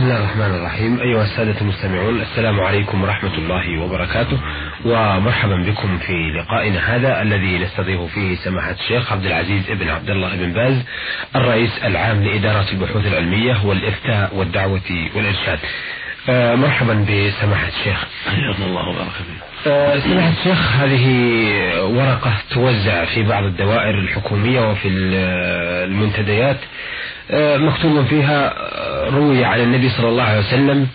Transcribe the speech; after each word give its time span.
بسم 0.00 0.08
الله 0.08 0.18
الرحمن 0.20 0.54
الرحيم. 0.54 1.00
أيها 1.00 1.22
السادة 1.22 1.60
المستمعون 1.60 2.20
السلام 2.20 2.60
عليكم 2.60 3.02
ورحمة 3.02 3.34
الله 3.34 3.80
وبركاته. 3.82 4.38
ومرحبا 4.84 5.56
بكم 5.56 5.98
في 5.98 6.12
لقائنا 6.12 6.96
هذا 6.96 7.22
الذي 7.22 7.58
نستضيف 7.58 8.00
فيه 8.00 8.36
سماحة 8.36 8.70
الشيخ 8.70 9.12
عبد 9.12 9.26
العزيز 9.26 9.70
ابن 9.70 9.88
عبد 9.88 10.10
الله 10.10 10.36
بن 10.36 10.52
باز 10.52 10.82
الرئيس 11.36 11.70
العام 11.84 12.24
لإدارة 12.24 12.66
البحوث 12.72 13.06
العلمية 13.06 13.66
والإفتاء 13.66 14.30
والدعوة 14.34 15.08
والإرشاد. 15.16 15.58
آه، 16.28 16.54
مرحبا 16.54 16.94
بسماحة 16.94 17.68
الشيخ. 17.68 18.04
حياكم 18.26 18.62
الله 18.62 18.88
وبارك 18.88 19.12
فيك. 19.12 19.66
آه، 19.66 19.98
سماحة 19.98 20.32
الشيخ 20.38 20.76
هذه 20.76 21.06
ورقة 21.84 22.32
توزع 22.50 23.04
في 23.04 23.22
بعض 23.22 23.44
الدوائر 23.44 23.98
الحكومية 23.98 24.70
وفي 24.70 24.88
المنتديات. 24.88 26.58
مكتوب 27.34 28.06
فيها 28.06 28.54
روي 29.08 29.44
عن 29.44 29.60
النبي 29.60 29.90
صلى 29.90 30.08
الله 30.08 30.22
عليه 30.22 30.38
وسلم 30.38 30.88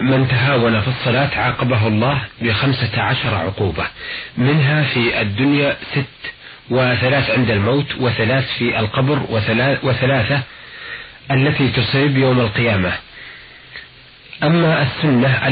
من 0.00 0.28
تهاون 0.28 0.80
في 0.80 0.88
الصلاة 0.88 1.30
عاقبه 1.36 1.86
الله 1.86 2.18
بخمسة 2.42 3.02
عشر 3.02 3.34
عقوبة 3.34 3.84
منها 4.36 4.82
في 4.82 5.20
الدنيا 5.20 5.76
ست 5.92 6.32
وثلاث 6.70 7.30
عند 7.30 7.50
الموت 7.50 7.86
وثلاث 8.00 8.44
في 8.58 8.78
القبر 8.78 9.18
وثلاثة 9.82 10.40
التي 11.30 11.68
تصيب 11.68 12.16
يوم 12.16 12.40
القيامة. 12.40 12.92
أما 14.42 14.82
السنة 14.82 15.46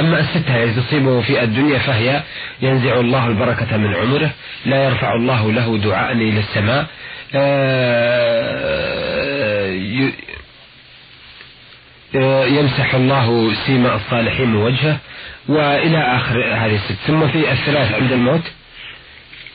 أما 0.00 0.20
الستة 0.20 0.64
التي 0.64 0.80
تصيبه 0.80 1.20
في 1.20 1.42
الدنيا 1.42 1.78
فهي 1.78 2.22
ينزع 2.62 3.00
الله 3.00 3.26
البركة 3.26 3.76
من 3.76 3.94
عمره 3.94 4.30
لا 4.66 4.84
يرفع 4.84 5.14
الله 5.14 5.52
له 5.52 5.78
دعاء 5.78 6.12
إلى 6.12 6.40
السماء. 6.40 6.86
يمسح 12.46 12.94
الله 12.94 13.54
سيما 13.66 13.94
الصالحين 13.94 14.48
من 14.48 14.56
وجهه 14.56 14.98
وإلى 15.48 15.98
آخر 15.98 16.54
هذه 16.54 16.74
الست. 16.74 16.98
ثم 17.06 17.28
في 17.28 17.52
الثلاث 17.52 17.92
عند 17.92 18.12
الموت 18.12 18.42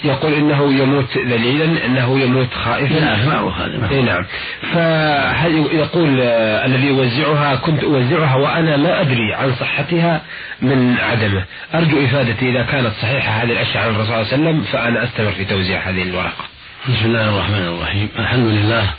يقول 0.03 0.33
إنه 0.33 0.73
يموت 0.73 1.17
ذليلا 1.17 1.85
إنه 1.85 2.19
يموت 2.19 2.53
خائفا. 2.53 2.99
نعم 2.99 3.27
معروف 3.27 3.57
هذا 3.57 3.89
اي 3.91 4.01
نعم. 4.01 4.25
فهل 4.73 5.65
يقول 5.71 6.19
آه 6.21 6.65
الذي 6.65 6.87
يوزعها 6.87 7.55
كنت 7.55 7.83
أوزعها 7.83 8.35
وأنا 8.35 8.77
ما 8.77 9.01
أدري 9.01 9.33
عن 9.33 9.55
صحتها 9.55 10.21
من 10.61 10.97
عدمه. 10.97 11.45
أرجو 11.73 12.05
إفادتي 12.05 12.49
إذا 12.49 12.63
كانت 12.63 12.91
صحيحة 13.01 13.31
هذه 13.31 13.51
الاشياء 13.51 13.83
عن 13.83 13.89
الرسول 13.89 14.05
صلى 14.05 14.15
الله 14.15 14.33
عليه 14.33 14.43
وسلم 14.43 14.61
فأنا 14.61 15.03
أستمر 15.03 15.31
في 15.31 15.45
توزيع 15.45 15.89
هذه 15.89 16.01
الورقة. 16.01 16.45
بسم 16.89 17.05
الله 17.05 17.29
الرحمن 17.29 17.67
الرحيم. 17.67 18.09
الحمد 18.19 18.45
لله 18.45 18.93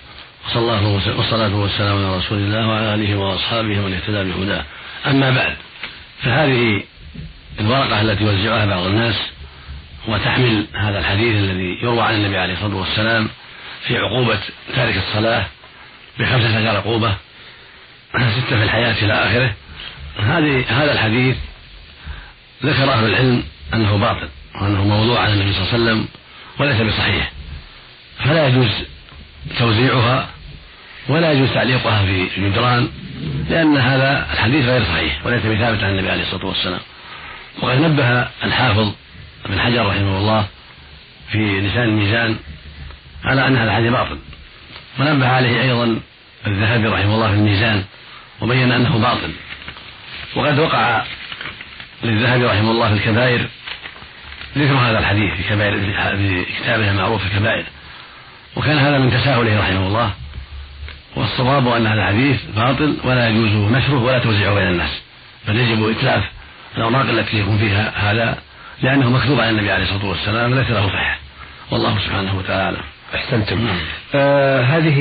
وصلى 0.51 0.63
الله 0.63 0.87
والصلاة 1.17 1.55
والسلام 1.55 1.97
على 1.97 2.17
رسول 2.17 2.39
الله 2.39 2.69
وعلى 2.69 2.95
آله 2.95 3.17
وأصحابه 3.17 3.81
ومن 3.81 3.95
اهتدى 3.95 4.33
بهداه. 4.33 4.65
أما 5.07 5.31
بعد 5.31 5.57
فهذه 6.23 6.83
الورقة 7.61 8.01
التي 8.01 8.25
وزعها 8.25 8.67
بعض 8.67 8.87
الناس 8.87 9.15
وتحمل 10.09 10.67
هذا 10.75 10.99
الحديث 10.99 11.37
الذي 11.37 11.79
يروى 11.83 12.01
عن 12.01 12.15
النبي 12.15 12.39
عليه 12.39 12.55
الصلاة 12.55 12.77
والسلام 12.77 13.29
في 13.87 13.99
عقوبة 13.99 14.39
تارك 14.75 14.97
الصلاة 14.97 15.47
بخمسة 16.19 16.59
عشر 16.59 16.77
عقوبة 16.77 17.17
ستة 18.15 18.57
في 18.57 18.63
الحياة 18.63 19.05
إلى 19.05 19.13
آخره. 19.13 19.55
هذه 20.19 20.65
هذا 20.69 20.93
الحديث 20.93 21.37
ذكر 22.65 22.93
أهل 22.93 23.05
العلم 23.05 23.43
أنه 23.75 23.97
باطل 23.97 24.29
وأنه 24.61 24.85
موضوع 24.85 25.21
عن 25.21 25.33
النبي 25.33 25.53
صلى 25.53 25.63
الله 25.63 25.73
عليه 25.73 25.83
وسلم 25.83 26.09
وليس 26.59 26.81
بصحيح. 26.95 27.33
فلا 28.25 28.49
يجوز 28.49 28.71
توزيعها 29.59 30.29
ولا 31.09 31.33
يجوز 31.33 31.49
تعليقها 31.55 32.07
في 32.07 32.29
جدران 32.39 32.89
لأن 33.51 33.77
هذا 33.77 34.27
الحديث 34.33 34.65
غير 34.65 34.85
صحيح 34.85 35.27
وليس 35.27 35.47
بثابت 35.47 35.85
عن 35.85 35.91
النبي 35.91 36.11
عليه 36.11 36.23
الصلاة 36.23 36.47
والسلام. 36.47 36.81
وقد 37.63 37.81
نبه 37.81 38.29
الحافظ 38.45 38.93
ابن 39.47 39.61
حجر 39.61 39.87
رحمه 39.87 40.19
الله 40.19 40.47
في 41.33 41.61
لسان 41.61 41.83
الميزان 41.83 42.37
على 43.25 43.47
أن 43.47 43.57
هذا 43.57 43.71
الحديث 43.71 43.91
باطل. 43.91 44.19
ونبه 45.01 45.29
عليه 45.29 45.63
أيضا 45.63 46.01
الذهبي 46.47 46.89
رحمه 46.89 47.15
الله 47.15 47.29
في 47.29 47.35
الميزان 47.35 47.85
وبين 48.41 48.73
أنه 48.73 48.99
باطل. 48.99 49.33
وقد 50.37 50.59
وقع 50.59 51.05
للذهبي 52.03 52.45
رحمه 52.45 52.71
الله 52.71 52.89
في 52.89 52.95
الكبائر 52.95 53.47
ذكر 54.59 54.75
هذا 54.75 54.99
الحديث 54.99 55.35
في 55.35 55.43
كبائر 55.43 55.81
في 56.17 56.45
كتابه 56.45 56.91
المعروف 56.91 57.23
في 57.23 57.29
الكبائر. 57.29 57.65
وكان 58.57 58.79
هذا 58.79 58.99
من 58.99 59.11
تساهله 59.11 59.61
رحمه 59.61 59.87
الله. 59.87 60.11
والصواب 61.17 61.69
أن 61.69 61.87
هذا 61.87 62.01
الحديث 62.01 62.41
باطل 62.57 62.97
ولا 63.05 63.29
يجوز 63.29 63.73
نشره 63.73 64.03
ولا 64.03 64.19
توزيعه 64.19 64.55
بين 64.55 64.69
الناس. 64.69 65.03
بل 65.49 65.57
يجب 65.57 65.89
إتلاف 65.89 66.25
الأوراق 66.77 67.09
التي 67.09 67.41
يكون 67.41 67.59
فيها 67.59 67.93
هذا 67.97 68.39
لأنه 68.83 69.11
مكتوب 69.11 69.41
عن 69.41 69.49
النبي 69.49 69.71
عليه 69.71 69.85
الصلاة 69.85 70.07
والسلام 70.07 70.55
ليس 70.55 70.71
له 70.71 70.89
صحة. 70.89 71.19
والله 71.71 71.99
سبحانه 71.99 72.39
وتعالى. 72.39 72.79
أحسنتم. 73.15 73.67
نعم. 73.67 73.77
آه 74.15 74.63
هذه 74.63 74.99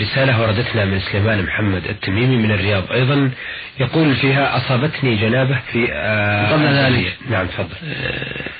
رسالة 0.00 0.40
وردتنا 0.40 0.84
من 0.84 1.00
سليمان 1.00 1.42
محمد 1.42 1.84
التميمي 1.84 2.36
من 2.36 2.50
الرياض. 2.50 2.92
أيضا 2.92 3.30
يقول 3.80 4.16
فيها 4.16 4.56
أصابتني 4.56 5.16
جنابة 5.16 5.58
في 5.72 5.92
آه 5.92 6.52
قبل 6.52 6.66
ذلك. 6.66 7.16
نعم 7.30 7.46
تفضل. 7.46 7.76
آه 7.84 8.50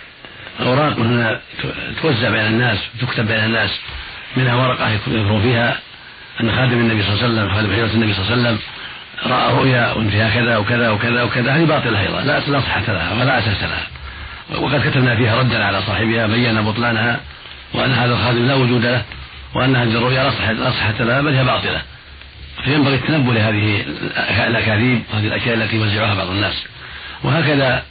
أوراق 0.60 0.98
هنا 0.98 1.40
توزع 2.02 2.30
بين 2.30 2.46
الناس 2.46 2.78
وتكتب 2.94 3.26
بين 3.26 3.44
الناس 3.44 3.80
منها 4.36 4.54
ورقة 4.54 4.88
يذكر 4.88 5.40
فيها 5.40 5.78
أن 6.40 6.52
خادم 6.52 6.78
النبي 6.78 7.02
صلى 7.02 7.12
الله 7.12 7.24
عليه 7.24 7.34
وسلم 7.34 7.54
خادم 7.54 7.72
حجرة 7.72 7.94
النبي 7.94 8.14
صلى 8.14 8.22
الله 8.22 8.32
عليه 8.32 8.42
وسلم 8.42 8.58
رأى 9.26 9.54
رؤيا 9.54 9.92
وفيها 9.92 10.30
كذا 10.30 10.56
وكذا 10.56 10.90
وكذا 10.90 11.22
وكذا 11.22 11.56
هذه 11.56 11.64
باطلة 11.64 12.00
أيضا 12.00 12.20
لا 12.20 12.40
لا 12.40 12.60
صحة 12.60 12.92
لها 12.92 13.14
ولا 13.20 13.38
أساس 13.38 13.62
لها. 13.62 13.86
وقد 14.62 14.88
كتبنا 14.88 15.16
فيها 15.16 15.36
ردا 15.36 15.64
على 15.64 15.82
صاحبها 15.82 16.26
بين 16.26 16.62
بطلانها 16.62 17.20
وأن 17.74 17.92
هذا 17.92 18.12
الخادم 18.14 18.46
لا 18.46 18.54
وجود 18.54 18.84
له 18.84 19.02
وأن 19.54 19.76
هذه 19.76 19.88
الرؤيا 19.88 20.22
لا 20.22 20.30
صحة 20.30 20.52
لا 20.52 20.70
صحة 20.70 21.04
لها 21.04 21.20
بل 21.20 21.34
هي 21.34 21.44
باطلة. 21.44 21.82
فينبغي 22.64 22.94
التنبه 22.94 23.32
لهذه 23.32 23.84
الأكاذيب 24.46 25.02
وهذه 25.12 25.26
الأشياء 25.26 25.54
التي 25.54 25.76
يوزعها 25.76 26.14
بعض 26.14 26.28
الناس. 26.28 26.64
وهكذا 27.24 27.82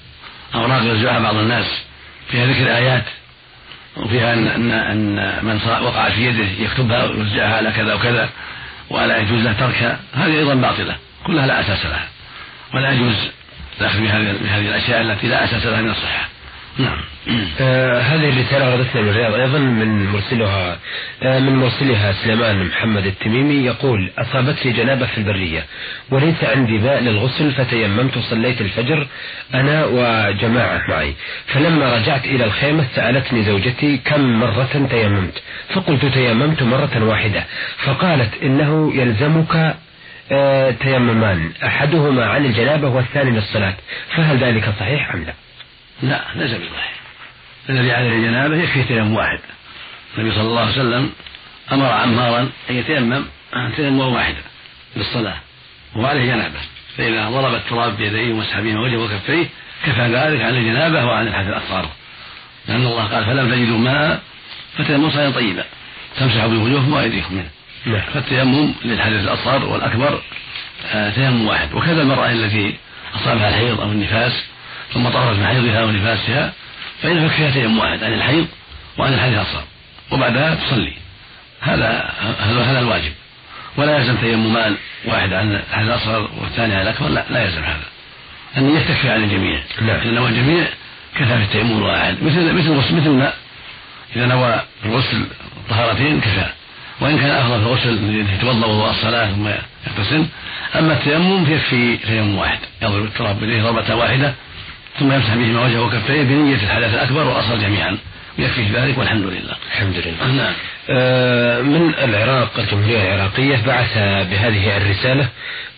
أوراق 0.56 0.84
يوزعها 0.84 1.20
بعض 1.20 1.36
الناس 1.36 1.66
فيها 2.32 2.46
ذكر 2.46 2.76
آيات 2.76 3.04
وفيها 3.98 4.34
أن, 4.34 4.48
أن, 4.48 4.72
أن 4.72 5.46
من 5.46 5.60
وقع 5.68 6.10
في 6.10 6.26
يده 6.26 6.64
يكتبها 6.64 7.04
ويوزعها 7.04 7.56
على 7.58 7.72
كذا 7.72 7.94
وكذا 7.94 8.30
ولا 8.90 9.18
يجوز 9.18 9.44
له 9.44 9.54
تركها 9.54 10.00
هذه 10.14 10.40
أيضا 10.40 10.56
باطلة 10.56 10.96
كلها 11.26 11.48
لا 11.48 11.60
أساس 11.60 11.86
لها. 11.86 12.08
ولا 12.74 12.92
يجوز 12.92 13.16
الأخذ 13.82 14.00
بهذه 14.00 14.70
الأشياء 14.70 15.02
التي 15.02 15.28
لا 15.28 15.44
أساس 15.44 15.66
لها 15.66 15.82
من 15.82 15.90
الصحة. 15.90 16.28
نعم. 16.78 16.98
آه 17.62 18.00
هذه 18.02 18.30
الرسالة 18.30 18.72
وردتنا 18.72 19.02
من 19.02 19.10
الرياض 19.10 19.34
أيضا 19.34 19.60
من 19.60 20.06
مرسلها 20.06 20.78
آه 21.24 21.40
من 21.40 21.56
مرسلها 21.56 22.12
سليمان 22.12 22.64
محمد 22.66 23.06
التميمي 23.06 23.66
يقول 23.66 24.12
أصابتني 24.18 24.72
جنابة 24.72 25.06
في 25.06 25.18
البرية 25.18 25.66
وليس 26.12 26.44
عندي 26.44 26.78
ماء 26.78 27.00
للغسل 27.02 27.52
فتيممت 27.52 28.18
وصليت 28.18 28.62
الفجر 28.62 29.08
أنا 29.54 29.86
وجماعة 29.86 30.82
معي. 30.90 31.14
فلما 31.48 31.96
رجعت 31.96 32.26
إلى 32.26 32.46
الخيمة 32.46 32.86
سألتني 32.96 33.44
زوجتي 33.44 33.98
كم 33.98 34.40
مرة 34.40 34.88
تيممت 34.90 35.42
فقلت 35.74 36.06
تيممت 36.06 36.64
مرة 36.64 37.04
واحدة. 37.04 37.44
فقالت 37.78 38.44
إنه 38.44 38.92
يلزمك 38.96 39.76
آه 40.32 40.72
تيممان 40.72 41.52
أحدهما 41.66 42.26
عن 42.26 42.46
الجنابة 42.46 42.88
والثاني 42.90 43.32
للصلاة 43.32 43.76
فهل 44.16 44.38
ذلك 44.38 44.70
صحيح 44.80 45.14
أم 45.14 45.24
لا؟ 45.24 45.34
لا 46.04 46.26
ليس 46.36 46.52
بصحيح 46.52 47.00
الذي 47.70 47.92
عليه 47.92 48.10
الجنابة 48.10 48.56
يكفي 48.56 48.84
تيمم 48.84 49.14
واحد. 49.14 49.40
النبي 50.18 50.32
صلى 50.36 50.42
الله 50.42 50.62
عليه 50.62 50.72
وسلم 50.72 51.12
أمر 51.72 51.86
عمارا 51.86 52.50
أن 52.70 52.76
يتيمم 52.76 53.26
تيمم 53.76 54.00
واحدا 54.00 54.42
للصلاة 54.96 55.38
وعليه 55.96 56.26
جنابة. 56.26 56.60
فإذا 56.98 57.30
ضرب 57.30 57.54
التراب 57.54 57.98
بيديه 57.98 58.34
ومسح 58.34 58.60
بهما 58.60 58.82
وجهه 58.82 58.98
وكفيه 58.98 59.46
كفى 59.86 60.02
ذلك 60.02 60.42
عن 60.42 60.56
الجنابة 60.56 61.06
وعن 61.06 61.28
الحدث 61.28 61.48
الأصغر 61.48 61.90
لأن 62.68 62.86
الله 62.86 63.04
قال 63.04 63.26
فلم 63.26 63.52
تجدوا 63.52 63.78
ماء 63.78 64.22
فتيمموا 64.78 65.10
صلاة 65.10 65.30
طيبة 65.30 65.64
تمسحوا 66.20 66.48
بوجوهكم 66.48 66.94
وأيديكم 66.94 67.36
منه. 67.36 67.50
نعم. 67.86 68.02
فالتيمم 68.14 68.74
للحدث 68.86 69.24
الأصغر 69.24 69.66
والأكبر 69.66 70.22
آه، 70.92 71.10
تيمم 71.10 71.48
واحد. 71.48 71.74
وكذا 71.74 72.02
المرأة 72.02 72.32
التي 72.32 72.76
أصابها 73.16 73.50
الحيض 73.50 73.82
أو 73.82 73.92
النفاس 73.92 74.49
ثم 74.94 75.10
طهرت 75.10 75.38
من 75.38 75.46
حيضها 75.46 75.84
ونفاسها 75.84 76.54
فإن 77.02 77.26
يكفيها 77.26 77.52
تيمم 77.52 77.80
واحد 77.80 78.04
عن 78.04 78.14
الحيض 78.14 78.48
وعن 78.98 79.14
الحديث 79.14 79.36
الأصغر 79.36 79.64
وبعدها 80.12 80.56
تصلي. 80.56 80.94
هذا 81.62 82.14
هذا 82.40 82.80
الواجب. 82.80 83.12
ولا 83.78 83.98
يلزم 83.98 84.16
تيممان 84.16 84.76
واحد 85.06 85.34
عن 85.34 85.52
الحديث 85.52 85.90
الأصغر 85.90 86.30
والثاني 86.42 86.76
عن 86.76 86.82
الأكبر 86.82 87.08
لا 87.08 87.26
لا 87.30 87.44
يلزم 87.44 87.64
هذا. 87.64 87.84
أن 88.58 88.76
يكفي 88.78 89.10
عن 89.10 89.24
الجميع. 89.24 89.60
نعم. 89.82 90.00
إذا 90.00 90.12
نوى 90.12 90.30
الجميع 90.30 90.68
كفى 91.16 91.38
في 91.38 91.44
التيمم 91.44 91.78
الواحد 91.78 92.24
مثل 92.24 92.54
مثل 92.54 92.72
غسل 92.72 92.96
مثل 92.96 93.08
الماء 93.08 93.36
إذا 94.16 94.26
نوى 94.26 94.62
الغسل 94.86 95.26
طهارتين 95.70 96.22
كفى. 96.22 96.46
وإن 97.02 97.20
كان 97.20 97.30
أفضل 97.30 97.60
في 97.60 97.66
الغسل 97.66 98.26
يتوضأ 98.34 98.68
وضوء 98.68 98.90
الصلاة 98.90 99.32
ثم 99.32 99.48
يغتسل 99.88 100.26
أما 100.76 100.94
التيمم 100.94 101.46
فيكفي 101.46 101.98
تيمم 101.98 102.38
واحد. 102.38 102.60
يضرب 102.82 103.06
التراب 103.06 103.40
بيديه 103.40 103.64
ضربة 103.64 103.96
واحدة 103.96 104.34
ثم 105.00 105.12
يمسح 105.12 105.36
بهما 105.36 105.66
وجهه 105.66 105.82
وكفيه 105.82 106.24
بنية 106.24 106.56
الحدث 106.56 106.94
الأكبر 106.94 107.28
والأصغر 107.28 107.58
جميعا. 107.58 107.98
يكفي 108.40 108.64
ذلك 108.74 108.98
والحمد 108.98 109.24
لله. 109.26 109.56
الحمد 109.72 109.96
لله. 109.96 110.32
نعم. 110.44 110.54
آه 110.90 111.62
من 111.62 111.94
العراق 112.04 112.60
الجمهورية 112.60 113.02
العراقية 113.14 113.58
بعث 113.68 113.98
بهذه 114.32 114.78
الرسالة 114.78 115.28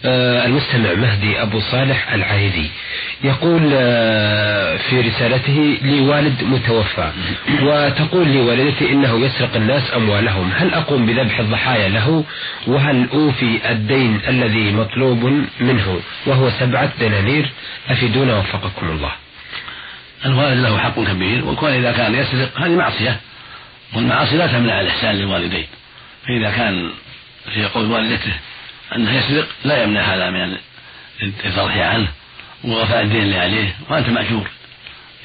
آه 0.05 0.45
المستمع 0.45 0.93
مهدي 0.93 1.41
أبو 1.41 1.59
صالح 1.59 2.13
العايدي. 2.13 2.69
يقول 3.23 3.69
آه 3.73 4.77
في 4.77 5.01
رسالته 5.01 5.77
لي 5.81 6.01
والد 6.01 6.43
متوفى 6.43 7.11
وتقول 7.63 8.27
لي 8.27 8.41
والدتي 8.41 8.91
إنه 8.91 9.25
يسرق 9.25 9.55
الناس 9.55 9.93
أموالهم. 9.95 10.51
هل 10.55 10.73
أقوم 10.73 11.05
بذبح 11.05 11.39
الضحايا 11.39 11.89
له؟ 11.89 12.23
وهل 12.67 13.07
أوفي 13.13 13.59
الدين 13.71 14.19
الذي 14.27 14.71
مطلوب 14.71 15.23
منه؟ 15.59 15.99
وهو 16.25 16.49
سبعة 16.49 16.91
دنانير. 16.99 17.51
أفيدونا 17.89 18.37
وفقكم 18.37 18.89
الله. 18.89 19.11
الوالد 20.25 20.59
له 20.59 20.77
حق 20.77 20.99
كبير 20.99 21.45
وكون 21.45 21.69
إذا 21.71 21.91
كان 21.91 22.15
يسرق 22.15 22.59
هذه 22.59 22.75
معصية 22.75 23.19
والمعاصي 23.93 24.37
لا 24.37 24.47
تمنع 24.47 24.81
الإحسان 24.81 25.15
للوالدين. 25.15 25.67
فإذا 26.27 26.51
كان 26.51 26.91
في 27.53 27.65
قول 27.65 27.91
والدته 27.91 28.33
أنه 28.95 29.13
يسرق 29.13 29.47
لا 29.63 29.83
يمنع 29.83 30.01
هذا 30.01 30.29
من 30.29 30.57
الترحي 31.21 31.81
عنه 31.81 32.07
ووفاء 32.63 33.01
الدين 33.01 33.21
اللي 33.21 33.39
عليه 33.39 33.75
وأنت 33.89 34.09
مأجور. 34.09 34.47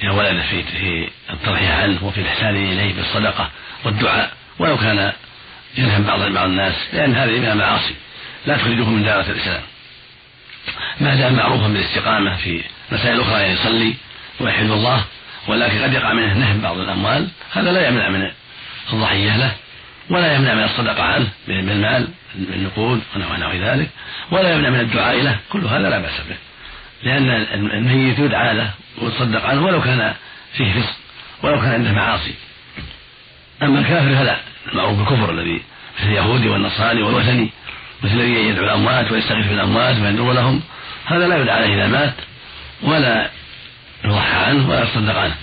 يا 0.02 0.10
ولد 0.10 0.42
في 0.50 0.62
في 0.62 1.08
الترحي 1.30 1.66
عنه 1.66 2.04
وفي 2.04 2.20
الإحسان 2.20 2.56
إليه 2.56 2.94
بالصدقة 2.94 3.50
والدعاء 3.84 4.32
ولو 4.58 4.76
كان 4.76 5.12
ينهم 5.78 6.02
بعض 6.02 6.20
بعض 6.20 6.48
الناس 6.48 6.74
لأن 6.92 7.14
هذه 7.14 7.38
من 7.38 7.48
المعاصي. 7.48 7.94
لا 8.46 8.56
تخرجه 8.56 8.84
من 8.84 9.04
دائرة 9.04 9.30
الإسلام. 9.30 9.62
ما 11.00 11.14
دام 11.14 11.34
معروفا 11.34 11.68
بالاستقامة 11.68 12.36
في 12.36 12.62
مسائل 12.92 13.20
أخرى 13.20 13.40
يعني 13.40 13.52
يصلي 13.52 13.94
ويحل 14.40 14.72
الله 14.72 15.04
ولكن 15.48 15.82
قد 15.82 15.92
يقع 15.92 16.12
منه 16.12 16.34
نهب 16.34 16.62
بعض 16.62 16.78
الأموال 16.78 17.28
هذا 17.52 17.72
لا 17.72 17.88
يمنع 17.88 18.08
من 18.08 18.30
الضحية 18.92 19.36
له 19.36 19.52
ولا 20.10 20.34
يمنع 20.34 20.54
من 20.54 20.64
الصدقة 20.64 21.02
عنه 21.02 21.28
بالمال 21.48 22.08
بالنقود 22.34 23.02
ونحو 23.16 23.52
ذلك 23.52 23.88
ولا 24.30 24.54
يمنع 24.54 24.70
من 24.70 24.80
الدعاء 24.80 25.22
له 25.22 25.38
كل 25.52 25.64
هذا 25.64 25.90
لا 25.90 25.98
بأس 25.98 26.20
به. 26.28 26.36
لأن 27.02 27.30
الميت 27.54 28.18
يدعى 28.18 28.54
له 28.54 28.70
ويتصدق 28.98 29.44
عنه 29.44 29.64
ولو 29.64 29.82
كان 29.82 30.14
فيه 30.52 30.72
فسق 30.72 30.96
ولو 31.42 31.60
كان 31.60 31.72
عنده 31.72 31.92
معاصي. 31.92 32.34
أما 33.62 33.78
الكافر 33.78 34.14
فلا 34.14 34.36
المعروف 34.72 34.98
بالكفر 34.98 35.30
الذي 35.30 35.62
مثل 35.98 36.08
اليهودي 36.08 36.48
والنصراني 36.48 37.02
والوثني 37.02 37.50
مثل 38.02 38.14
الذي 38.14 38.32
يدعو 38.32 38.64
الأموات 38.64 39.12
ويستغيث 39.12 39.46
بالأموات 39.46 39.96
ويندر 39.96 40.32
لهم 40.32 40.62
هذا 41.06 41.28
لا 41.28 41.36
يدعى 41.36 41.56
عليه 41.56 41.74
إذا 41.74 41.86
مات 41.86 42.14
ولا 42.82 43.30
يضحى 44.06 44.36
عنه 44.36 44.70
ولا 44.70 44.82
يصدق 44.82 45.16
عنه. 45.16 45.34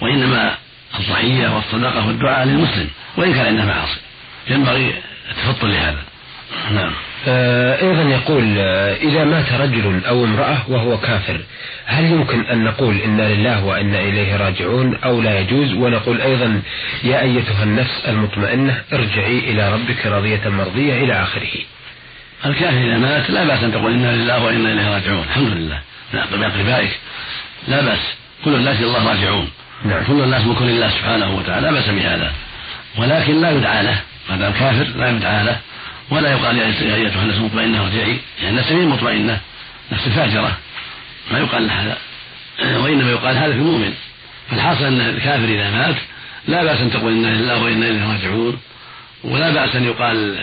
وإنما 0.00 0.54
الضحية 1.00 1.48
والصدقة 1.48 2.06
والدعاء 2.06 2.46
للمسلم 2.46 2.88
وإن 3.16 3.34
كان 3.34 3.46
عنده 3.46 3.64
معاصي. 3.64 4.00
ينبغي 4.48 4.94
التفطن 5.30 5.68
لهذا. 5.68 6.02
نعم. 6.70 6.92
آه 7.28 7.82
أيضا 7.82 8.02
يقول 8.02 8.58
آه 8.58 8.96
إذا 8.96 9.24
مات 9.24 9.52
رجل 9.52 10.00
أو 10.06 10.24
امرأة 10.24 10.58
وهو 10.68 10.98
كافر 10.98 11.40
هل 11.86 12.04
يمكن 12.04 12.46
أن 12.46 12.64
نقول 12.64 12.98
إنا 12.98 13.34
لله 13.34 13.64
وإنا 13.64 14.00
إليه 14.00 14.36
راجعون 14.36 14.96
أو 15.04 15.20
لا 15.20 15.40
يجوز؟ 15.40 15.72
ونقول 15.72 16.20
أيضا 16.20 16.62
يا 17.04 17.20
أيتها 17.20 17.62
النفس 17.62 18.02
المطمئنة 18.08 18.82
ارجعي 18.92 19.38
إلى 19.38 19.72
ربك 19.72 20.06
راضية 20.06 20.48
مرضية 20.48 21.04
إلى 21.04 21.22
آخره. 21.22 21.50
الكافر 22.46 22.78
إذا 22.78 22.98
مات 22.98 23.30
لا 23.30 23.44
بأس 23.44 23.64
أن 23.64 23.72
تقول 23.72 23.92
إنا 23.92 24.16
لله 24.16 24.44
وإنا 24.44 24.72
إليه 24.72 24.94
راجعون. 24.94 25.22
الحمد 25.22 25.52
لله. 25.52 25.80
نعم. 26.12 26.26
بأقربائك 26.40 26.98
لا 27.68 27.80
بأس. 27.80 28.00
كل 28.44 28.54
الناس 28.54 28.76
إلى 28.76 28.86
الله 28.86 29.08
راجعون. 29.08 29.50
نعم. 29.84 30.04
كل 30.04 30.20
الناس 30.20 30.46
ملك 30.46 30.62
لله 30.62 30.90
سبحانه 30.90 31.36
وتعالى. 31.36 31.66
لا 31.66 31.72
بأس 31.72 31.88
بهذا. 31.88 32.32
ولكن 32.96 33.40
لا 33.40 33.50
يدعى 33.50 33.82
له. 33.82 34.00
ما 34.30 34.36
دام 34.36 34.52
كافر 34.52 34.84
لا 34.84 35.10
يدعى 35.10 35.44
له. 35.44 35.60
ولا 36.10 36.32
يقال 36.32 36.58
يا 36.58 36.66
أيتها 36.94 37.22
النفس 37.22 37.38
المطمئنه 37.38 37.82
ارجعي 37.84 38.20
يعني 38.38 38.50
النفس 38.50 38.72
هي 38.72 38.86
مطمئنة. 38.86 39.40
نفس 39.92 40.08
فاجره 40.08 40.58
ما 41.32 41.38
يقال 41.38 41.70
هذا. 41.70 41.98
وإنما 42.60 43.10
يقال 43.10 43.36
هذا 43.36 43.52
في 43.52 43.58
المؤمن. 43.58 43.94
فالحاصل 44.50 44.84
أن 44.84 45.00
الكافر 45.00 45.44
إذا 45.44 45.70
مات 45.70 45.96
لا 46.48 46.64
بأس 46.64 46.80
أن 46.80 46.90
تقول 46.90 47.12
إنا 47.12 47.28
لله 47.28 47.62
وإنا 47.62 47.86
إليه 47.86 48.12
راجعون. 48.12 48.60
ولا 49.24 49.50
بأس 49.50 49.76
أن 49.76 49.84
يقال 49.84 50.38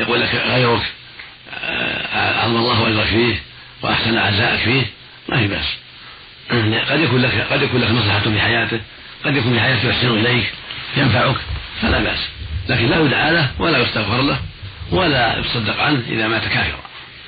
يقول 0.00 0.20
لك 0.20 0.34
غيرك 0.34 0.82
عظم 2.14 2.56
الله 2.56 2.88
أجرك 2.88 3.06
فيه 3.06 3.34
وأحسن 3.82 4.18
عزاءك 4.18 4.58
فيه. 4.58 4.82
ما 5.28 5.36
في 5.36 5.46
بأس. 5.46 5.81
قد 6.90 7.00
يكون 7.00 7.22
لك 7.22 7.46
قد 7.50 7.62
يكون 7.62 7.80
لك 7.80 7.90
مصلحة 7.90 8.20
في 8.20 8.40
حياته 8.40 8.80
قد 9.24 9.36
يكون 9.36 9.52
في 9.52 9.60
حياته 9.60 9.88
يحسن 9.88 10.10
إليك 10.10 10.52
ينفعك 10.96 11.36
فلا 11.82 11.98
بأس. 11.98 12.28
لكن 12.68 12.86
لا 12.86 13.00
يدعى 13.00 13.32
له 13.32 13.50
ولا 13.58 13.78
يستغفر 13.78 14.22
له 14.22 14.38
ولا 14.90 15.38
يصدق 15.38 15.80
عنه 15.80 16.02
إذا 16.08 16.28
مات 16.28 16.42
كافرا. 16.42 16.80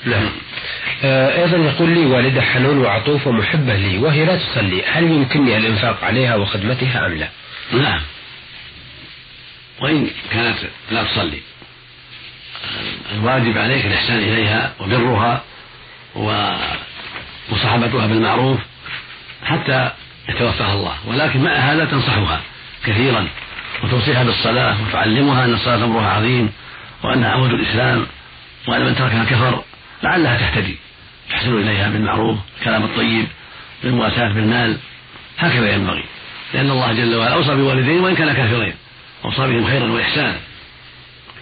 نعم. 0.04 0.28
آه 1.04 1.42
أيضا 1.42 1.56
يقول 1.56 1.90
لي 1.90 2.06
والدة 2.06 2.42
حنون 2.42 2.78
وعطوف 2.78 3.26
ومحبة 3.26 3.74
لي 3.74 3.98
وهي 3.98 4.24
لا 4.24 4.36
تصلي. 4.36 4.84
هل 4.86 5.04
يمكنني 5.04 5.56
الإنفاق 5.56 6.04
عليها 6.04 6.36
وخدمتها 6.36 7.06
أم 7.06 7.14
لا؟ 7.14 7.28
نعم. 7.72 8.00
وإن 9.80 10.10
كانت 10.30 10.58
لا 10.90 11.04
تصلي 11.04 11.40
الواجب 13.14 13.58
عليك 13.58 13.86
الإحسان 13.86 14.18
إليها 14.18 14.72
وبرها 14.80 15.42
ومصاحبتها 16.14 18.06
بالمعروف 18.06 18.60
حتى 19.44 19.90
يتوفاها 20.28 20.72
الله. 20.72 20.94
ولكن 21.06 21.42
مع 21.42 21.50
هذا 21.50 21.84
تنصحها 21.84 22.40
كثيرا 22.84 23.28
وتوصيها 23.84 24.24
بالصلاة 24.24 24.76
وتعلمها 24.82 25.44
أن 25.44 25.54
الصلاة 25.54 25.84
أمرها 25.84 26.10
عظيم 26.10 26.52
وأنها 27.02 27.30
عمود 27.30 27.50
الإسلام 27.50 28.06
وأن 28.68 28.84
من 28.84 28.96
تركها 28.96 29.24
كفر 29.24 29.62
لعلها 30.02 30.36
تهتدي. 30.36 30.76
تحسن 31.30 31.58
إليها 31.58 31.88
بالمعروف 31.88 32.38
الكلام 32.58 32.84
الطيب 32.84 33.26
بالمواساة 33.82 34.28
بالمال. 34.28 34.76
هكذا 35.38 35.74
ينبغي. 35.74 36.04
لأن 36.54 36.70
الله 36.70 36.92
جل 36.92 37.14
وعلا 37.14 37.34
أوصى 37.34 37.54
بوالدين 37.54 38.00
وإن 38.00 38.14
كان 38.16 38.32
كافرين. 38.32 38.74
أوصى 39.24 39.46
بهم 39.46 39.66
خيرا 39.66 39.92
وإحسانا. 39.92 40.36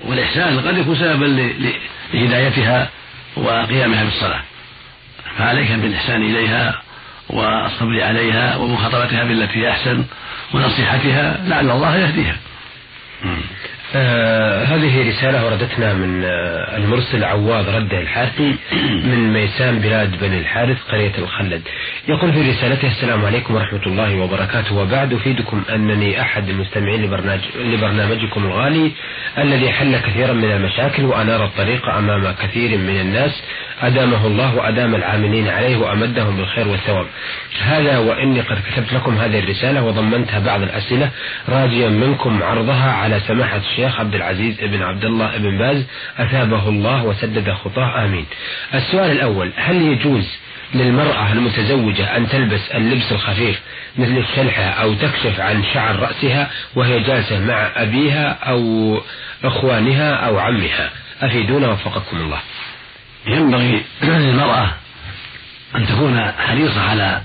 والإحسان 0.05 0.61
قد 0.61 0.79
يكون 0.79 0.97
سببا 0.97 1.53
لهدايتها 2.15 2.91
وقيامها 3.37 4.05
بالصلاة 4.05 4.43
فعليك 5.39 5.73
بالإحسان 5.73 6.23
إليها 6.23 6.82
والصبر 7.29 8.03
عليها 8.03 8.57
ومخاطبتها 8.57 9.25
بالتي 9.25 9.71
أحسن 9.71 10.05
ونصيحتها 10.55 11.41
لعل 11.47 11.71
الله 11.71 11.97
يهديها. 11.97 12.37
آه 13.95 14.65
هذه 14.65 15.09
رسالة 15.09 15.47
وردتنا 15.47 15.95
من 15.95 16.25
آه 16.25 16.77
المرسل 16.77 17.25
عواض 17.25 17.69
رده 17.69 18.01
الحارثي 18.01 18.55
من 19.11 19.33
ميسان 19.33 19.79
بلاد 19.79 20.21
بني 20.21 20.39
الحارث 20.39 20.79
قرية 20.91 21.13
الخلد. 21.19 21.63
يقول 22.09 22.33
في 22.33 22.51
رسالته 22.51 22.89
السلام 22.89 23.25
عليكم 23.25 23.55
ورحمة 23.55 23.87
الله 23.87 24.17
وبركاته. 24.17 24.75
وبعد 24.75 25.13
أفيدكم 25.13 25.63
أنني 25.71 26.21
أحد 26.21 26.49
المستمعين 26.49 27.03
لبرنامج 27.03 27.41
لبرنامجكم 27.57 28.45
الغالي 28.45 28.93
الذي 29.39 29.71
حل 29.73 29.99
كثيرا 29.99 30.33
من 30.33 30.53
المشاكل 30.53 31.05
وأنار 31.05 31.45
الطريق 31.45 31.89
أمام 31.89 32.35
كثير 32.43 32.79
من 32.79 33.01
الناس. 33.01 33.43
أدامه 33.83 34.27
الله 34.27 34.57
وأدام 34.57 34.95
العاملين 34.95 35.49
عليه 35.49 35.77
وأمدهم 35.77 36.37
بالخير 36.37 36.69
والثواب. 36.69 37.07
هذا 37.63 37.99
وإني 37.99 38.41
قد 38.41 38.59
كتبت 38.73 38.93
لكم 38.93 39.19
هذه 39.19 39.39
الرسالة 39.39 39.83
وضمنتها 39.83 40.39
بعض 40.39 40.63
الأسئلة 40.63 41.11
راجيا 41.49 41.89
منكم 41.89 42.43
عرضها 42.43 42.93
على 42.93 43.21
سماحة 43.21 43.57
الشيخ 43.57 44.01
عبد 44.01 44.15
العزيز 44.15 44.61
بن 44.61 44.83
عبد 44.83 45.05
الله 45.05 45.37
بن 45.37 45.59
باز. 45.59 45.85
أثابه 46.19 46.69
الله 46.69 47.05
وسدد 47.05 47.53
خطاه. 47.53 48.05
آمين. 48.05 48.27
السؤال 48.75 49.11
الأول 49.11 49.53
هل 49.57 49.83
يجوز 49.83 50.29
للمرأة 50.75 51.33
المتزوجة 51.33 52.17
أن 52.17 52.29
تلبس 52.29 52.71
اللبس 52.75 53.13
الخفيف 53.13 53.61
مثل 53.99 54.19
الشلحة 54.19 54.63
أو 54.63 54.95
تكشف 54.95 55.41
عن 55.41 55.65
شعر 55.75 55.99
رأسها 55.99 56.51
وهي 56.75 57.01
جالسة 57.01 57.41
مع 57.41 57.71
أبيها 57.77 58.39
أو 58.43 59.01
إخوانها 59.45 60.15
أو 60.15 60.39
عمها؟ 60.39 60.91
أفيدونا 61.23 61.69
وفقكم 61.69 62.17
الله. 62.17 62.39
ينبغي 63.27 63.85
للمرأة 64.03 64.73
أن 65.75 65.87
تكون 65.87 66.33
حريصة 66.33 66.81
على 66.81 67.23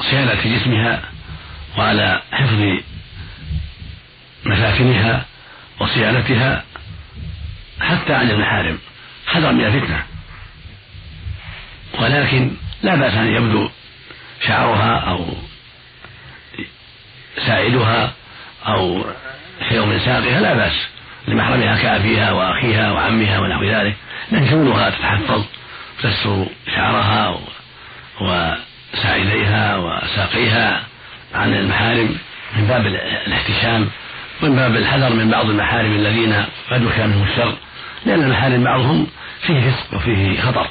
صيانة 0.00 0.56
جسمها 0.56 1.02
وعلى 1.78 2.22
حفظ 2.32 2.62
مساكنها 4.44 5.24
وصيانتها 5.80 6.64
حتى 7.80 8.14
عن 8.14 8.30
المحارم. 8.30 8.78
حذرا 9.26 9.52
من 9.52 9.64
الفتنة. 9.64 10.02
ولكن 11.98 12.50
لا 12.82 12.94
بأس 12.94 13.14
أن 13.14 13.26
يبدو 13.26 13.70
شعرها 14.46 14.98
أو 14.98 15.34
سائلها 17.46 18.12
أو 18.66 19.04
شيء 19.68 19.84
من 19.84 19.98
ساقها 19.98 20.40
لا 20.40 20.54
بأس. 20.54 20.88
لمحرمها 21.28 21.82
كأبيها 21.82 22.32
وأخيها 22.32 22.92
وعمها 22.92 23.38
ونحو 23.38 23.64
ذلك 23.64 23.96
لكن 24.32 24.72
تتحفظ 24.74 25.44
تستر 26.02 26.46
شعرها 26.74 27.38
وساعديها 28.20 29.76
وساقيها 29.76 30.82
عن 31.34 31.54
المحارم 31.54 32.16
من 32.56 32.66
باب 32.66 32.86
الاحتشام 33.26 33.88
ومن 34.42 34.56
باب 34.56 34.76
الحذر 34.76 35.12
من 35.12 35.30
بعض 35.30 35.50
المحارم 35.50 35.96
الذين 35.96 36.44
قد 36.70 36.82
يخشى 36.82 37.06
منهم 37.06 37.22
الشر 37.22 37.54
لأن 38.06 38.22
المحارم 38.22 38.64
بعضهم 38.64 39.06
فيه 39.46 39.70
فسق 39.70 39.94
وفيه 39.94 40.40
خطر 40.40 40.66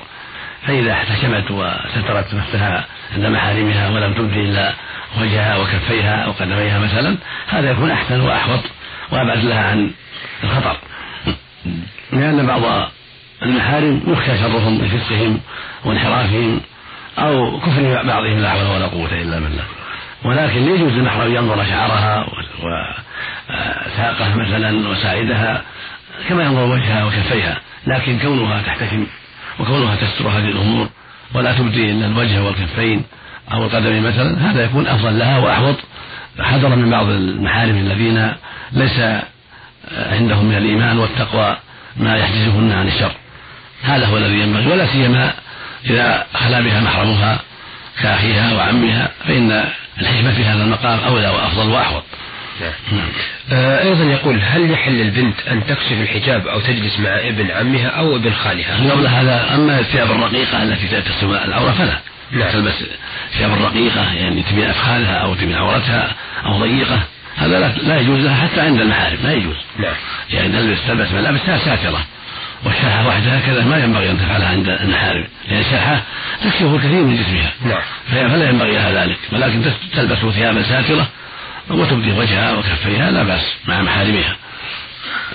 فإذا 0.67 0.91
احتشمت 0.91 1.51
وسترت 1.51 2.33
نفسها 2.33 2.85
عند 3.15 3.25
محارمها 3.25 3.89
ولم 3.89 4.13
تبدي 4.13 4.41
إلا 4.41 4.73
وجهها 5.21 5.57
وكفيها 5.57 6.15
أو 6.15 6.31
قدميها 6.31 6.79
مثلا 6.79 7.17
هذا 7.47 7.71
يكون 7.71 7.91
أحسن 7.91 8.21
وأحوط 8.21 8.59
وأبعد 9.11 9.43
لها 9.43 9.69
عن 9.69 9.91
الخطر. 10.45 10.77
لأن 12.13 12.47
بعض 12.47 12.61
المحارم 13.43 14.01
يخشى 14.07 14.37
شرهم 14.37 14.77
بفسقهم 14.77 15.39
وانحرافهم 15.85 16.61
أو 17.17 17.59
كفر 17.59 18.03
بعضهم 18.03 18.39
لا 18.39 18.49
حول 18.49 18.67
ولا 18.67 18.85
قوة 18.85 19.21
إلا 19.21 19.39
بالله. 19.39 19.63
ولكن 20.23 20.61
يجوز 20.61 20.91
للمحرم 20.91 21.35
ينظر 21.35 21.65
شعرها 21.65 22.25
وساقها 23.47 24.35
مثلا 24.35 24.89
وساعدها 24.89 25.61
كما 26.29 26.43
ينظر 26.43 26.65
وجهها 26.65 27.05
وكفيها. 27.05 27.57
لكن 27.87 28.19
كونها 28.19 28.61
تحتكم 28.61 29.05
وكونها 29.59 29.95
تستر 29.95 30.27
هذه 30.27 30.49
الأمور 30.49 30.89
ولا 31.33 31.53
تبدي 31.53 31.91
إلا 31.91 32.05
الوجه 32.05 32.43
والكفين 32.43 33.03
أو 33.53 33.65
القدم 33.65 34.03
مثلا 34.03 34.51
هذا 34.51 34.63
يكون 34.63 34.87
أفضل 34.87 35.19
لها 35.19 35.37
وأحوط. 35.39 35.75
حذرا 36.39 36.75
من 36.75 36.89
بعض 36.89 37.09
المحارم 37.09 37.77
الذين 37.77 38.33
ليس 38.71 39.01
عندهم 39.97 40.45
من 40.45 40.57
الإيمان 40.57 40.97
والتقوى 40.97 41.57
ما 41.97 42.17
يحجزهن 42.17 42.71
عن 42.71 42.87
الشر 42.87 43.11
هذا 43.83 44.05
هو 44.05 44.17
الذي 44.17 44.39
ينبغي 44.39 44.67
ولا 44.67 44.87
سيما 44.87 45.33
إذا 45.89 46.25
خلا 46.33 46.61
بها 46.61 46.81
محرمها 46.81 47.39
كأخيها 48.01 48.53
وعمها 48.53 49.11
فإن 49.27 49.63
الحكمة 50.01 50.33
في 50.33 50.45
هذا 50.45 50.63
المقام 50.63 50.99
أولى 50.99 51.29
وأفضل 51.29 51.69
وأحوط 51.69 52.03
نعم. 52.91 53.09
آه 53.51 53.83
أيضا 53.83 54.03
يقول 54.03 54.39
هل 54.43 54.71
يحل 54.71 55.01
البنت 55.01 55.47
أن 55.47 55.65
تكشف 55.65 55.91
الحجاب 55.91 56.47
أو 56.47 56.59
تجلس 56.59 56.99
مع 56.99 57.19
ابن 57.19 57.51
عمها 57.51 57.87
أو 57.87 58.15
ابن 58.15 58.33
خالها؟ 58.33 58.91
قبل 58.91 59.07
هذا 59.07 59.55
أما 59.55 59.79
الثياب 59.79 60.11
الرقيقة 60.11 60.63
التي 60.63 61.01
تصل 61.01 61.35
العورة 61.35 61.71
فلا 61.71 61.99
نعم. 62.31 62.51
تلبس 62.51 62.75
ثياب 63.37 63.63
رقيقة 63.63 64.13
يعني 64.13 64.43
تبين 64.43 64.69
أفخاذها 64.69 65.15
أو 65.15 65.35
تبين 65.35 65.55
عورتها 65.55 66.11
أو 66.45 66.59
ضيقة 66.59 66.99
هذا 67.35 67.59
لا, 67.59 67.67
لا 67.67 67.99
يجوز 67.99 68.19
لها 68.19 68.47
حتى 68.47 68.61
عند 68.61 68.81
المحارم 68.81 69.17
لا 69.23 69.33
يجوز. 69.33 69.55
نعم. 69.79 69.93
يعني 70.29 70.49
تلبس 70.49 70.77
تلبس 70.87 71.11
ملابسها 71.11 71.57
ساترة. 71.57 72.05
والشرحة 72.65 73.07
وحدها 73.07 73.39
كذا 73.39 73.63
ما 73.63 73.77
ينبغي 73.77 74.11
أن 74.11 74.17
تفعلها 74.17 74.47
عند 74.47 74.69
المحارم. 74.69 75.27
لأن 75.49 75.59
الشرحة 75.59 76.01
تكشف 76.43 76.61
الكثير 76.61 77.03
من 77.03 77.23
جسمها. 77.23 77.51
نعم. 77.65 77.81
فلا 78.29 78.49
ينبغي 78.49 78.71
لها 78.71 79.05
ذلك. 79.05 79.17
ولكن 79.31 79.61
تلبس 79.95 80.17
ثيابا 80.17 80.63
ساترة 80.63 81.07
وتبدي 81.69 82.11
وجهها 82.11 82.53
وكفيها 82.53 83.11
لا 83.11 83.23
بأس 83.23 83.55
مع 83.67 83.81
محارمها. 83.81 84.35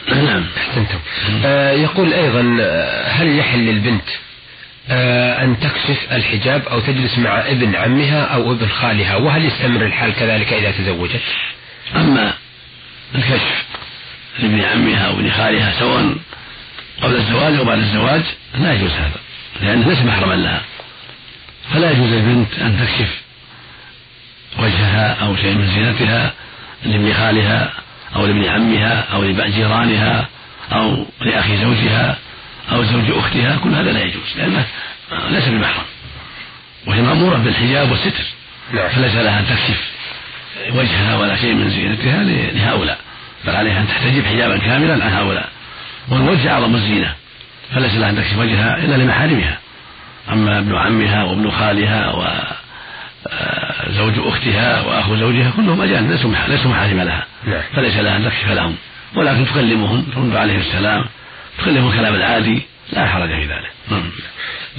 نعم. 0.27 0.45
أحسنتم. 0.57 0.99
آه 1.45 1.73
يقول 1.73 2.13
أيضا 2.13 2.57
آه، 2.61 3.09
هل 3.09 3.39
يحل 3.39 3.59
للبنت 3.59 4.09
آه 4.91 5.45
أن 5.45 5.57
تكشف 5.61 6.07
الحجاب 6.13 6.63
أو 6.69 6.81
تجلس 6.81 7.19
مع 7.19 7.41
ابن 7.41 7.75
عمها 7.75 8.23
أو 8.25 8.53
ابن 8.53 8.69
خالها؟ 8.69 9.17
وهل 9.17 9.45
يستمر 9.45 9.87
الحال 9.87 10.15
كذلك 10.15 10.53
إذا 10.53 10.71
تزوجت؟ 10.71 11.21
أما 11.97 12.35
الكشف 13.15 13.65
لابن 14.39 14.61
عمها 14.61 15.07
أو 15.07 15.13
ابن 15.13 15.31
خالها 15.31 15.79
سواء 15.79 16.15
قبل 17.03 17.17
الزواج 17.17 17.55
أو 17.55 17.65
بعد 17.65 17.79
الزواج 17.79 18.23
لا 18.55 18.73
يجوز 18.73 18.91
هذا 18.91 19.21
لأنه 19.63 19.89
ليس 19.89 19.99
محرما 19.99 20.35
لها. 20.35 20.63
فلا 21.73 21.91
يجوز 21.91 22.09
للبنت 22.09 22.59
أن 22.59 22.79
تكشف 22.81 23.21
وجهها 24.59 25.13
أو 25.15 25.37
شيء 25.37 25.55
من 25.55 25.67
زينتها 25.67 26.33
لابن 26.85 27.15
خالها 27.15 27.73
أو 28.17 28.27
لابن 28.27 28.45
عمها 28.45 29.07
أو 29.13 29.25
لجيرانها 29.25 30.29
أو 30.73 31.07
لأخي 31.21 31.57
زوجها 31.57 32.19
أو 32.73 32.85
زوج 32.85 33.11
أختها 33.11 33.57
كل 33.57 33.75
هذا 33.75 33.93
لا 33.93 34.03
يجوز 34.03 34.37
لأنه 34.37 34.67
ليس 35.31 35.49
بمحرم 35.49 35.85
وهي 36.87 37.03
مأمورة 37.03 37.37
بالحجاب 37.37 37.91
والستر 37.91 38.25
نعم. 38.73 38.89
فليس 38.89 39.15
لها 39.15 39.41
أن 39.41 39.47
تكشف. 39.47 39.90
وجهها 40.71 41.17
ولا 41.17 41.37
شيء 41.37 41.55
من 41.55 41.71
زينتها 41.71 42.25
لهؤلاء 42.53 42.99
بل 43.47 43.57
عليها 43.57 43.81
أن 43.81 43.89
تحتجب 43.89 44.25
حجابا 44.25 44.59
كاملا 44.59 45.05
عن 45.05 45.13
هؤلاء. 45.13 45.49
والوجه 46.09 46.53
أعظم 46.53 46.75
الزينة 46.75 47.15
فليس 47.75 47.95
لها 47.95 48.11
أن 48.11 48.17
تكشف 48.17 48.39
وجهها 48.39 48.77
إلا 48.77 48.97
لمحارمها. 48.97 49.59
أما 50.33 50.59
ابن 50.59 50.75
عمها 50.77 51.25
وابن 51.25 51.51
خالها 51.51 52.13
و 52.13 52.25
زوج 53.91 54.15
أختها 54.19 54.81
واخو 54.81 55.17
زوجها 55.17 55.51
كلهم 55.57 55.83
أجانب 55.83 56.11
ليسوا 56.11 56.35
ليسوا 56.49 56.71
محارم 56.71 57.01
لها. 57.01 57.27
نعم. 57.45 57.63
فليس 57.77 57.97
لها 57.97 58.17
أن 58.17 58.25
تكشف 58.25 58.51
لهم. 58.51 58.77
ولكن 59.17 59.47
تكلمهم 59.47 60.03
ترد 60.03 60.37
عليه 60.37 60.59
السلام 60.59 61.05
تكلمهم 61.59 61.91
الكلام 61.91 62.15
العادي 62.15 62.63
لا 62.93 63.07
حرج 63.07 63.29
في 63.29 63.47
ذلك. 63.47 63.71
نعم. 63.91 64.11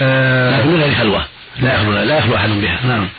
آه. 0.01 0.59
لكن 0.59 0.69
من 0.69 0.81
غير 0.81 0.95
خلوة. 0.95 1.25
لا 1.59 1.75
يخلو 1.75 1.91
لا 1.91 2.17
يخلو 2.17 2.35
أحد 2.35 2.49
بها. 2.49 2.79
نعم. 2.85 3.09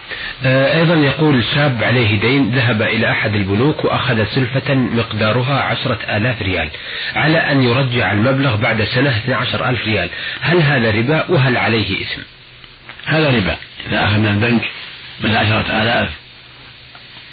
آه 0.45 0.79
أيضا 0.79 0.95
يقول 0.95 1.45
شاب 1.55 1.85
عليه 1.85 2.21
دين 2.21 2.51
ذهب 2.51 2.83
إلى 2.83 3.11
أحد 3.11 3.35
البنوك 3.35 3.85
وأخذ 3.85 4.25
سلفة 4.25 4.75
مقدارها 4.75 5.61
عشرة 5.61 5.99
آلاف 6.17 6.43
ريال 6.43 6.71
على 7.15 7.39
أن 7.39 7.63
يرجع 7.63 8.13
المبلغ 8.13 8.57
بعد 8.57 8.85
سنة 8.85 9.11
12 9.11 9.69
ألف 9.69 9.85
ريال. 9.87 10.11
هل 10.41 10.63
هذا 10.63 10.91
ربا 10.91 11.25
وهل 11.31 11.57
عليه 11.57 12.07
اسم 12.07 12.23
هذا 13.07 13.29
ربا. 13.29 13.57
إذا 13.89 14.05
أخذ 14.05 14.19
من 14.19 14.27
البنك 14.27 14.63
من 15.21 15.37
عشرة 15.37 15.83
آلاف 15.83 16.11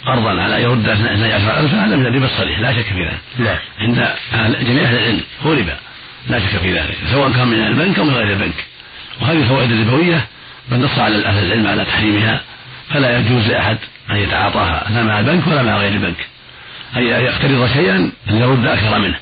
قرضا 0.06 0.42
على 0.42 0.62
يرد 0.62 0.88
اثني 0.88 1.32
عشر 1.32 1.60
ألف 1.60 1.74
هذا 1.74 1.96
من 1.96 2.06
الربا 2.06 2.26
الصريح 2.26 2.60
لا 2.60 2.72
شك 2.72 2.86
في 2.86 3.04
ذلك. 3.04 3.20
لا. 3.38 3.58
عند 3.78 4.14
جميع 4.60 4.84
أهل 4.84 4.96
العلم 4.96 5.20
هو 5.42 5.52
ربا 5.52 5.76
لا 6.28 6.38
شك 6.38 6.56
في 6.56 6.78
ذلك 6.78 6.96
سواء 7.12 7.32
كان 7.32 7.48
من 7.48 7.66
البنك 7.66 7.98
أو 7.98 8.04
من 8.04 8.14
غير 8.14 8.32
البنك. 8.32 8.64
وهذه 9.20 9.42
الفوائد 9.42 9.70
الربوية 9.70 10.26
من 10.70 10.82
نص 10.82 10.98
على 10.98 11.26
أهل 11.26 11.44
العلم 11.46 11.66
على 11.66 11.84
تحريمها 11.84 12.40
فلا 12.90 13.18
يجوز 13.18 13.48
لأحد 13.48 13.78
أن 14.10 14.16
يتعاطاها 14.16 14.86
لا 14.90 15.02
مع 15.02 15.20
البنك 15.20 15.46
ولا 15.46 15.62
مع 15.62 15.76
غير 15.76 15.92
البنك. 15.92 16.26
أن 16.96 17.02
يقترض 17.02 17.68
شيئا 17.72 18.12
أن 18.30 18.36
يرد 18.36 18.66
أكثر 18.66 18.98
منه. 18.98 19.18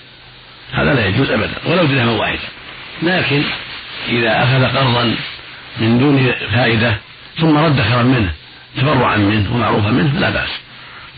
هذا 0.73 0.95
لا 0.95 1.07
يجوز 1.07 1.31
أبدا 1.31 1.55
ولو 1.67 1.85
درهما 1.85 2.13
واحدا 2.13 2.49
لكن 3.03 3.43
إذا 4.09 4.43
أخذ 4.43 4.77
قرضا 4.77 5.15
من 5.81 5.99
دون 5.99 6.33
فائدة 6.55 6.97
ثم 7.41 7.59
رد 7.59 7.83
خيرا 7.83 8.03
منه 8.03 8.33
تبرعا 8.77 9.17
منه 9.17 9.55
ومعروفا 9.55 9.91
منه 9.91 10.13
فلا 10.17 10.31
بأس. 10.31 10.49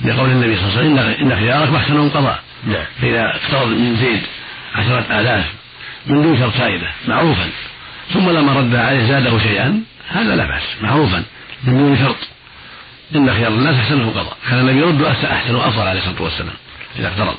لقول 0.05 0.31
النبي 0.31 0.57
صلى 0.57 0.65
الله 0.65 0.79
عليه 0.79 0.91
وسلم 0.91 1.33
إن 1.33 1.37
خيارك 1.39 1.71
محسن 1.71 2.09
قضاء. 2.09 2.41
نعم. 2.67 2.85
فإذا 3.03 3.25
اقترض 3.25 3.69
من 3.69 3.97
زيد 3.97 4.21
عشرة 4.75 5.21
آلاف 5.21 5.45
من 6.07 6.23
دون 6.23 6.39
شرط 6.39 6.53
فائدة 6.53 6.87
معروفا. 7.09 7.49
ثم 8.13 8.31
لما 8.31 8.53
رد 8.53 8.75
عليه 8.75 9.07
زاده 9.07 9.39
شيئا 9.39 9.83
هذا 10.11 10.37
لا 10.37 10.47
بأس 10.47 10.83
معروفا 10.83 11.25
من 11.65 11.79
دون 11.79 11.99
شرط. 11.99 12.17
إن 13.15 13.35
خيار 13.35 13.49
الناس 13.49 13.77
أحسنه 13.77 14.11
قضاء. 14.11 14.37
كان 14.51 14.59
النبي 14.59 14.79
يرد 14.79 15.03
أحسن 15.03 15.55
وأفضل 15.55 15.89
عليه 15.89 16.01
الصلاة 16.01 16.23
والسلام 16.23 16.55
إذا 16.99 17.09
اقترض 17.09 17.37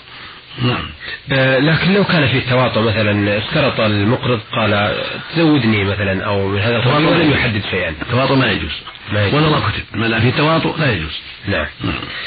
نعم. 0.61 0.89
آه 1.31 1.59
لكن 1.59 1.93
لو 1.93 2.03
كان 2.03 2.27
في 2.27 2.41
تواطؤ 2.41 2.81
مثلا 2.81 3.37
اشترط 3.37 3.79
المقرض 3.79 4.39
قال 4.55 5.01
تزودني 5.35 5.83
مثلا 5.83 6.25
أو 6.25 6.47
من 6.47 6.59
هذا 6.59 6.75
القبيل 6.75 7.05
ولم 7.05 7.31
يحدد 7.31 7.63
شيئا. 7.71 7.89
التواطؤ 7.89 8.35
ما 8.35 8.51
يجوز. 8.51 8.71
ما 9.13 9.25
يجوز. 9.25 9.43
ولا 9.43 9.59
كتب. 9.59 9.83
ما 9.93 10.05
لا 10.05 10.19
في 10.19 10.31
تواطؤ 10.31 10.79
لا 10.79 10.91
يجوز. 10.91 11.19
نعم. 11.47 11.67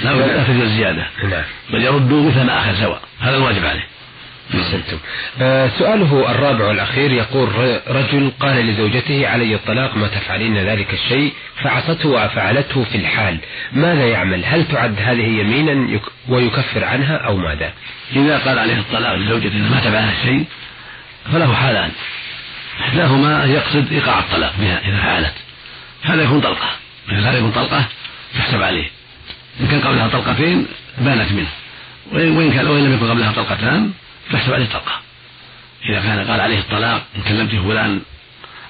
لا 0.01 0.11
لا 0.11 0.45
تجوز 0.45 0.63
الزيادة. 0.63 1.07
نعم. 1.31 1.43
بل 1.71 1.83
يردوا 1.83 2.31
مثل 2.31 2.43
ما 2.43 2.61
اخذ 2.61 2.81
سواء. 2.81 3.01
هذا 3.21 3.37
الواجب 3.37 3.65
عليه. 3.65 3.87
أحسنتم 4.55 4.99
آه 5.41 5.71
سؤاله 5.79 6.31
الرابع 6.31 6.69
والأخير 6.69 7.13
يقول 7.13 7.49
رجل 7.89 8.33
قال 8.41 8.67
لزوجته 8.67 9.29
علي 9.29 9.55
الطلاق 9.55 9.97
ما 9.97 10.07
تفعلين 10.09 10.59
ذلك 10.59 10.95
الشيء 10.95 11.33
فعصته 11.63 12.09
وفعلته 12.09 12.85
في 12.85 12.95
الحال. 12.99 13.39
ماذا 13.73 14.09
يعمل؟ 14.09 14.45
هل 14.45 14.69
تعد 14.69 14.97
هذه 14.99 15.27
يمينا 15.41 16.01
ويكفر 16.29 16.85
عنها 16.85 17.17
أو 17.17 17.37
ماذا؟ 17.37 17.73
إذا 18.17 18.39
قال 18.39 18.59
عليه 18.59 18.79
الطلاق 18.79 19.15
لزوجته 19.15 19.59
ما 19.59 19.81
تفعل 19.81 20.09
الشيء 20.09 20.45
فله 21.33 21.55
حالان 21.55 21.91
إحداهما 22.81 23.45
يقصد 23.45 23.93
إيقاع 23.93 24.19
الطلاق 24.19 24.53
بها 24.61 24.89
إذا 24.89 24.97
فعلت. 24.97 25.35
هذا 26.03 26.23
يكون 26.23 26.41
طلقة. 26.41 26.71
مثل 27.09 27.27
هذا 27.27 27.39
يكون 27.39 27.51
طلقة 27.51 27.85
تحسب 28.35 28.63
عليه. 28.63 28.91
إن 29.61 29.67
كان 29.67 29.81
قبلها 29.81 30.09
طلقتين 30.09 30.67
بانت 30.99 31.33
منه. 31.33 31.49
وإن 32.13 32.53
كان 32.53 32.67
وإن 32.67 32.85
لم 32.85 32.95
يكن 32.95 33.11
قبلها 33.11 33.33
طلقتان 33.33 33.91
تحسب 34.33 34.53
عليه 34.53 34.67
طلقة 34.67 35.01
إذا 35.91 36.01
كان 36.01 36.31
قال 36.31 36.41
عليه 36.41 36.59
الطلاق 36.59 37.03
إن 37.17 37.23
كلمت 37.23 37.55
فلان 37.55 38.01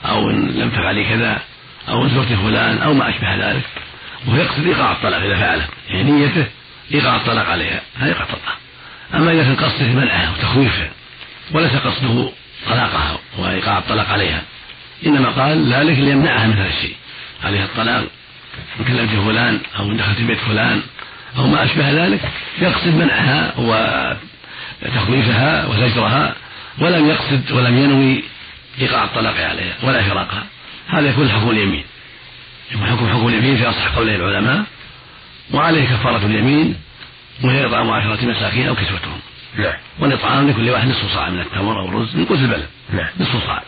أو 0.04 0.30
إن 0.30 0.49
لم 0.49 0.70
تفعلي 0.70 1.04
كذا 1.04 1.40
أو 1.88 2.04
إن 2.04 2.08
زرت 2.08 2.32
فلان 2.32 2.78
أو 2.78 2.94
ما 2.94 3.08
أشبه 3.08 3.34
ذلك 3.34 3.64
وهو 4.26 4.37
يقصد 4.37 4.66
إيقاع 4.66 4.92
الطلاق 4.92 5.20
إذا 5.20 5.37
فعله. 5.37 5.66
يعني 5.88 6.11
نيته 6.11 6.46
إيقاع 6.94 7.16
الطلاق 7.16 7.46
عليها 7.46 7.80
هذا 7.96 8.08
إيقاع 8.08 8.23
الطلاق 8.23 8.58
أما 9.14 9.32
إذا 9.32 9.42
كان 9.42 9.56
قصده 9.56 9.87
منعها 9.87 10.30
وتخويفها 10.30 10.90
وليس 11.52 11.73
قصده 11.73 12.30
طلاقها 12.68 13.18
وإيقاع 13.38 13.78
الطلاق 13.78 14.08
عليها. 14.08 14.42
إنما 15.06 15.30
قال 15.30 15.73
ذلك 15.73 15.99
ليمنعها 15.99 16.46
من 16.46 16.52
هذا 16.52 16.68
الشيء. 16.68 16.96
عليها 17.44 17.64
الطلاق 17.64 18.06
إن 18.80 18.84
كلمت 18.84 19.26
فلان 19.26 19.61
أو 19.78 19.92
دخلت 19.92 20.20
بيت 20.20 20.38
فلان 20.38 20.82
أو 21.37 21.46
ما 21.46 21.64
أشبه 21.64 21.90
ذلك 21.90 22.20
يقصد 22.61 22.94
منعها 22.94 23.52
وتخويفها 24.85 25.67
وزجرها 25.67 26.35
ولم 26.79 27.09
يقصد 27.09 27.53
ولم 27.53 27.79
ينوي 27.79 28.25
إيقاع 28.81 29.05
الطلاق 29.05 29.35
عليها 29.35 29.75
ولا 29.83 30.03
فراقها 30.03 30.47
هذا 30.88 31.09
يكون 31.09 31.31
حكم 31.31 31.50
اليمين. 31.50 31.85
يكون 32.73 32.87
حكم 32.87 33.09
حكم 33.09 33.29
اليمين 33.29 33.57
في 33.57 33.69
أصح 33.69 33.97
قولي 33.97 34.17
العلماء. 34.17 34.64
وعليه 35.53 35.85
كفارة 35.85 36.26
اليمين 36.26 36.76
وهي 37.45 37.67
إطعام 37.67 37.91
عشرة 37.91 38.25
مساكين 38.25 38.69
أو 38.69 38.75
كسوتهم. 38.75 39.19
نعم. 39.57 39.75
والإطعام 39.99 40.50
لكل 40.50 40.71
واحد 40.71 40.88
نصف 40.88 41.14
صاع 41.14 41.31
من 41.31 41.41
التمر 41.41 41.81
أو 41.81 41.88
الرز 41.88 42.17
من 42.17 42.25
قوت 42.25 42.38
البلد 42.38 42.67
نعم. 42.93 43.09
نصف 43.21 43.47
صاع. 43.47 43.62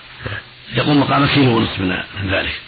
يقوم 0.74 1.00
مقام 1.00 1.26
كيلو 1.26 1.56
ونصف 1.56 1.80
من 1.80 2.30
ذلك. 2.30 2.60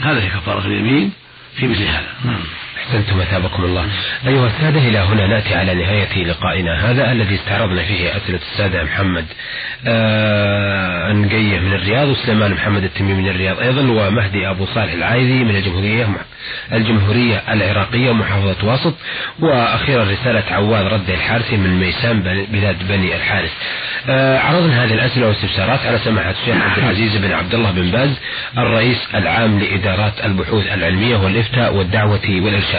هذا 0.00 0.22
هي 0.22 0.28
كفارة 0.28 0.66
اليمين 0.66 1.12
في 1.56 1.66
مثل 1.66 1.82
هذا. 1.82 2.14
نعم. 2.24 2.40
أحسنتم 2.86 3.20
أثابكم 3.20 3.64
الله. 3.64 3.86
أيها 4.26 4.46
السادة 4.46 4.80
إلى 4.80 4.98
هنا 4.98 5.26
نأتي 5.26 5.54
على 5.54 5.74
نهاية 5.74 6.24
لقائنا 6.24 6.90
هذا 6.90 7.12
الذي 7.12 7.34
استعرضنا 7.34 7.82
فيه 7.82 8.16
أسئلة 8.16 8.40
السادة 8.52 8.84
محمد 8.84 9.24
آه 9.86 11.10
أنقية 11.10 11.58
من 11.58 11.72
الرياض 11.72 12.08
وسليمان 12.08 12.52
محمد 12.52 12.84
التميمي 12.84 13.22
من 13.22 13.28
الرياض 13.28 13.58
أيضا 13.58 13.80
ومهدي 13.80 14.50
أبو 14.50 14.66
صالح 14.66 14.92
العايذي 14.92 15.44
من 15.44 15.56
الجمهورية 15.56 16.06
الجمهورية 16.72 17.42
العراقية 17.50 18.12
محافظة 18.12 18.66
واسط 18.68 18.94
وأخيرا 19.40 20.04
رسالة 20.04 20.44
عواد 20.50 20.86
رد 20.86 21.10
الحارثي 21.10 21.56
من 21.56 21.80
ميسان 21.80 22.20
بلاد 22.52 22.88
بني 22.88 23.16
الحارث. 23.16 23.52
آه 24.08 24.38
عرضنا 24.38 24.84
هذه 24.84 24.94
الأسئلة 24.94 25.26
والاستفسارات 25.26 25.86
على 25.86 25.98
سماحة 25.98 26.30
الشيخ 26.30 26.56
عبد 26.56 26.78
العزيز 26.78 27.16
بن 27.16 27.32
عبد 27.32 27.54
الله 27.54 27.70
بن 27.70 27.90
باز 27.90 28.10
الرئيس 28.58 28.98
العام 29.14 29.58
لإدارات 29.58 30.24
البحوث 30.24 30.66
العلمية 30.72 31.16
والإفتاء 31.16 31.74
والدعوة 31.74 32.20
والإرشاد. 32.28 32.75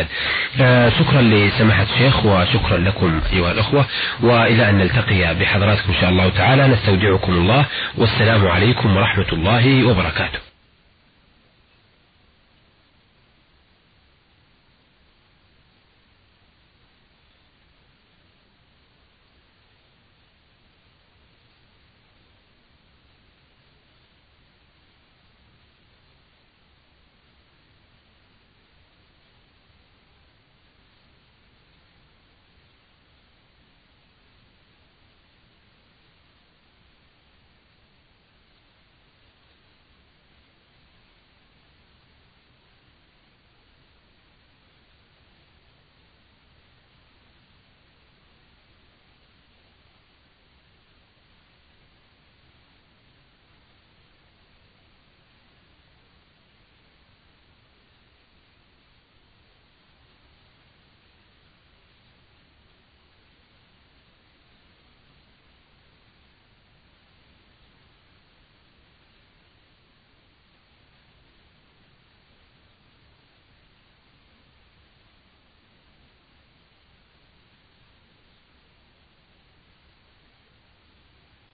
آه 0.62 0.90
شكرا 0.90 1.22
لسماحة 1.22 1.84
الشيخ 1.84 2.26
وشكرا 2.26 2.78
لكم 2.78 3.22
أيها 3.34 3.52
الأخوة 3.52 3.86
وإلى 4.22 4.70
أن 4.70 4.78
نلتقي 4.78 5.36
بحضراتكم 5.36 5.94
إن 5.94 6.02
شاء 6.02 6.10
الله 6.10 6.30
تعالى. 6.30 6.68
نستودعكم 6.68 7.34
الله 7.34 7.66
والسلام 7.98 8.48
عليكم 8.48 8.98
ورحمة 8.98 9.28
الله 9.34 9.84
وبركاته. 9.88 10.47